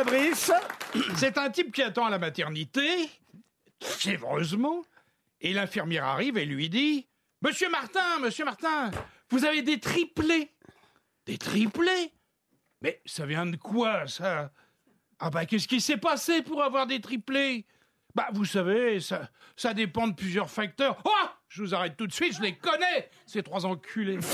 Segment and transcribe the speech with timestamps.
[0.00, 0.50] Fabrice
[1.16, 3.10] C'est un type qui attend à la maternité,
[3.82, 4.82] fiévreusement,
[5.42, 7.06] et l'infirmière arrive et lui dit
[7.42, 8.90] Monsieur Martin, monsieur Martin,
[9.28, 10.54] vous avez des triplés.
[11.26, 12.14] Des triplés?
[12.80, 14.50] Mais ça vient de quoi, ça?
[15.18, 17.66] Ah, bah, qu'est-ce qui s'est passé pour avoir des triplés?
[18.14, 20.96] Bah, vous savez, ça, ça dépend de plusieurs facteurs.
[21.04, 24.18] Oh Je vous arrête tout de suite, je les connais, ces trois enculés.